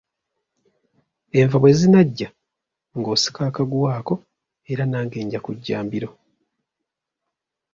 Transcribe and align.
Enva 1.39 1.55
bwe 1.59 1.71
zinaggya 1.79 2.29
ng'osika 2.97 3.41
akaguwa 3.49 3.89
ako 3.99 4.15
era 4.71 4.83
nange 4.87 5.17
nja 5.25 5.39
kujja 5.45 5.77
mbiro. 5.85 6.09